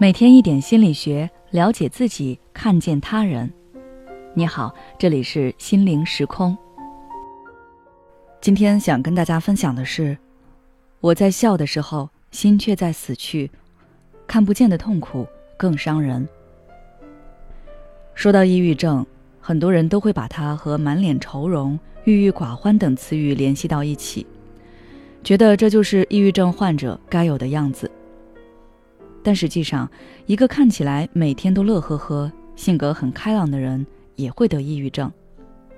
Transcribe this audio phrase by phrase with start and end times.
[0.00, 3.52] 每天一点心理学，了解自己，看见他人。
[4.32, 6.56] 你好，这里是心灵时空。
[8.40, 10.16] 今天想跟大家分享的是，
[11.00, 13.50] 我在笑的时候，心却在死去，
[14.24, 16.28] 看不见的痛苦更伤人。
[18.14, 19.04] 说到抑郁症，
[19.40, 24.24] 很多人都会把它和满脸愁容、郁郁寡欢等词语联系到一起，
[25.24, 27.90] 觉得这就是抑郁症患者该有的样子。
[29.22, 29.90] 但实际上，
[30.26, 33.86] 一个看起来每天都乐呵呵、性格很开朗的人
[34.16, 35.12] 也会得抑郁症，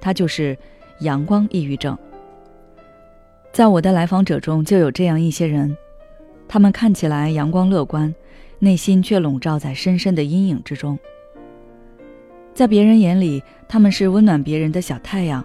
[0.00, 0.56] 他就是
[1.00, 1.96] 阳光抑郁症。
[3.52, 5.76] 在我的来访者中就有这样一些人，
[6.48, 8.12] 他们看起来阳光乐观，
[8.58, 10.98] 内心却笼罩在深深的阴影之中。
[12.54, 15.44] 在别人眼里，他们是温暖别人的小太阳，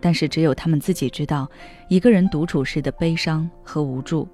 [0.00, 1.50] 但是只有他们自己知道，
[1.88, 4.28] 一个人独处时的悲伤和无助。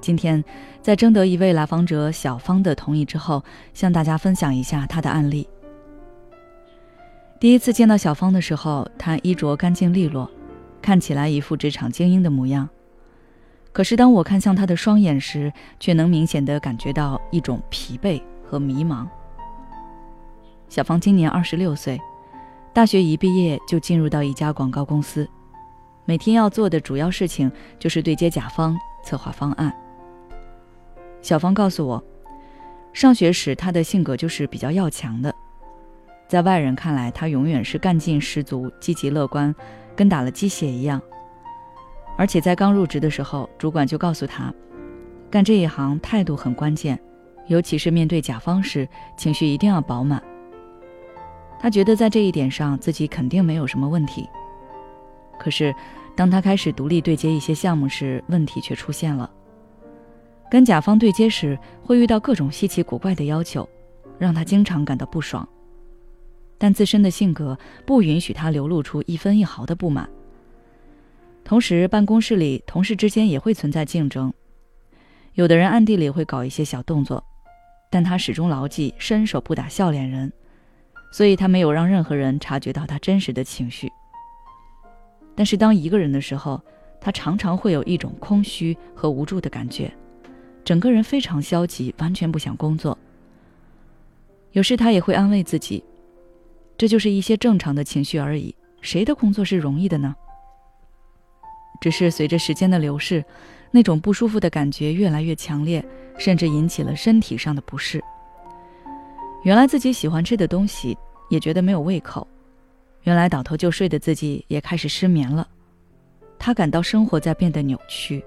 [0.00, 0.44] 今天，
[0.80, 3.42] 在征得一位来访者小芳的同意之后，
[3.74, 5.48] 向大家分享一下她的案例。
[7.40, 10.30] 第一次见到小芳的时候，她衣着干净利落，
[10.80, 12.68] 看起来一副职场精英的模样。
[13.72, 19.06] 可是当我看向她的双眼时，却能明显的感觉到一种疲惫和迷茫。
[20.68, 22.00] 小芳今年二十六岁，
[22.72, 25.28] 大学一毕业就进入到一家广告公司，
[26.04, 29.74] 每天要做的主要事情就是对接甲方，策划方案。
[31.22, 32.02] 小芳告诉我，
[32.92, 35.34] 上学时她的性格就是比较要强的，
[36.28, 39.54] 在外人看来，她永远是干劲十足、积极乐观，
[39.94, 41.00] 跟打了鸡血一样。
[42.16, 44.52] 而且在刚入职的时候，主管就告诉她，
[45.30, 46.98] 干这一行态度很关键，
[47.48, 50.22] 尤其是面对甲方时，情绪一定要饱满。
[51.58, 54.28] 她觉得在这一点上自己肯定没有什么问题。
[55.38, 55.74] 可是，
[56.14, 59.30] 当她开始独立对接一些项目时，问题却出现了。
[60.50, 63.68] 跟甲方对接时，会遇到各种稀奇古怪的要求，
[64.18, 65.46] 让他经常感到不爽。
[66.58, 70.08] 但自身的性格不允许他流露出一分一毫的不满。
[71.44, 74.32] 同时，办公室里同事之间也会存在竞争，
[75.34, 77.22] 有的人暗地里会搞一些小动作，
[77.90, 80.32] 但他始终牢记伸手不打笑脸人，
[81.12, 83.90] 所以他没有让任何人察觉到他真实的情绪。
[85.34, 86.60] 但是当一个人的时候，
[87.00, 89.92] 他常常会有一种空虚和无助的感觉。
[90.66, 92.98] 整个人非常消极，完全不想工作。
[94.50, 95.84] 有时他也会安慰自己，
[96.76, 98.52] 这就是一些正常的情绪而已。
[98.80, 100.12] 谁的工作是容易的呢？
[101.80, 103.24] 只是随着时间的流逝，
[103.70, 105.84] 那种不舒服的感觉越来越强烈，
[106.18, 108.02] 甚至引起了身体上的不适。
[109.44, 110.98] 原来自己喜欢吃的东西
[111.30, 112.26] 也觉得没有胃口，
[113.04, 115.46] 原来倒头就睡的自己也开始失眠了。
[116.40, 118.24] 他感到生活在变得扭曲。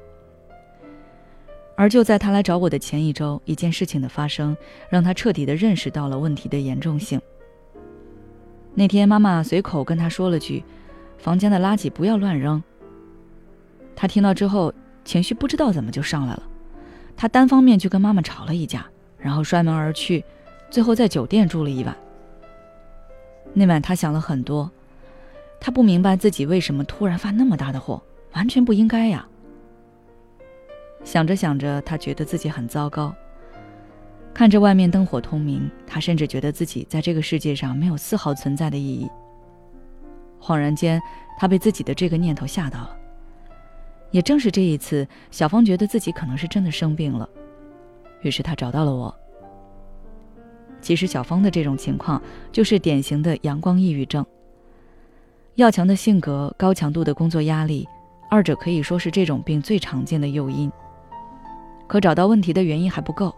[1.79, 4.57] 而就在他来找我的前一周，一件事情的发生，
[4.90, 7.22] 让他彻底的认识到了问题的严重性。
[8.73, 10.62] 那天妈妈随口跟他说了句
[11.18, 12.62] ：“房间的垃圾不要乱扔。”
[13.95, 14.73] 他听到之后，
[15.06, 16.44] 情绪不知道怎么就上来了，
[17.16, 18.85] 他单方面就跟妈妈吵了一架，
[19.18, 20.22] 然后摔门而去，
[20.69, 21.95] 最后在酒店住了一晚。
[23.53, 24.69] 那晚他想了很多，
[25.62, 28.03] 他不明白自己为什么突然发那么大的火，
[28.34, 29.25] 完全不应该呀。
[31.04, 33.14] 想着想着，他觉得自己很糟糕。
[34.34, 39.10] 看着外面灯火通明，他甚至觉得自己在这个世界上没有丝毫存在的意义。
[40.40, 41.02] 恍然间，
[41.38, 42.96] 他被自己的这个念头吓到了。
[44.12, 47.28] 也正是这一次，小芳觉得自己可能是真的生病了，
[48.22, 49.14] 于是她找到了我。
[50.81, 52.22] 其实，小芳的这种情况
[52.52, 54.26] 就是典型的阳光抑郁症。
[55.56, 57.88] 要强的性格，高强度的工作压力，
[58.30, 60.72] 二者可以说是这种病最常见的诱因。
[61.89, 63.35] 可找到问题的原因还不够，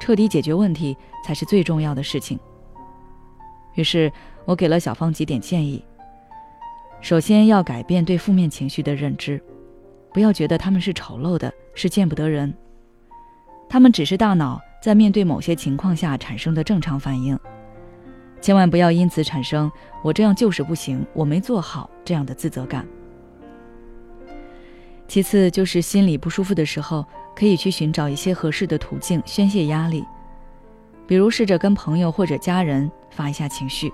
[0.00, 2.36] 彻底解决问题才是最重要的事情。
[3.74, 4.12] 于是
[4.44, 5.82] 我给了小芳几点建议：
[7.00, 9.40] 首先要改变对负面情绪的认知，
[10.12, 12.52] 不要觉得他们是丑陋的，是见不得人，
[13.68, 17.38] 他们只是大脑在面对某些情况下产生的正常反应，
[18.40, 19.70] 千万不要因此产生
[20.02, 22.84] “我这样就是不行，我没做好”这样的自责感。
[25.08, 27.04] 其次就是心里不舒服的时候。
[27.34, 30.04] 可以去寻找一些合适的途径宣泄压力，
[31.06, 33.90] 比如试着跟朋友或者家人发一下情绪。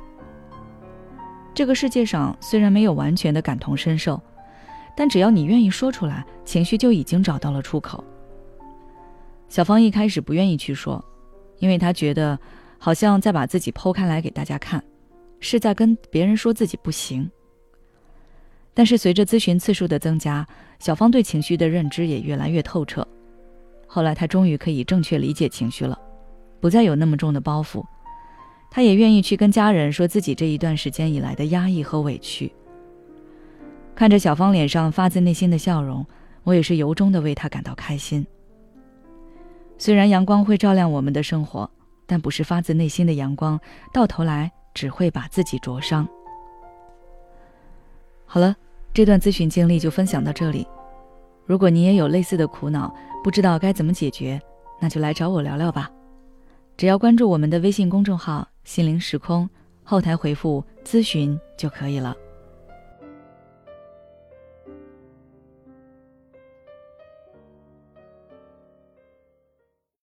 [1.55, 4.21] 这个世界上虽然没有完全的感同身受，
[4.97, 8.03] 但只要你愿意说出来，情绪就已经找到了出口。
[9.49, 11.03] 小芳一开始不愿意去说，
[11.59, 12.37] 因为她觉得
[12.77, 14.83] 好像在把自己剖开来给大家看，
[15.39, 17.31] 是在跟别人说自己不行。
[18.75, 20.45] 但是随着咨询次数的增加，
[20.79, 23.07] 小芳对情绪的认知也越来越透彻。
[23.87, 25.99] 后来她终于可以正确理解情绪了，
[26.61, 27.85] 不再有那么重的包袱。
[28.71, 32.53] 她也愿意去跟家人说自己这一段时间以来的压抑和委屈。
[33.95, 36.07] 看着小芳脸上发自内心的笑容，
[36.45, 38.25] 我也是由衷的为她感到开心。
[39.79, 41.69] 虽然阳光会照亮我们的生活，
[42.07, 43.59] 但不是发自内心的阳光，
[43.93, 46.07] 到头来只会把自己灼伤。
[48.27, 48.55] 好了，
[48.93, 50.67] 这段咨询经历就分享到这里。
[51.47, 54.41] 如果你也有类似的苦恼，不知道该怎么解决，
[54.81, 55.91] 那就来找我聊聊吧。
[56.77, 59.49] 只要关注我们的微信公众号“心灵时空”，
[59.83, 62.15] 后台回复“咨询”就可以了。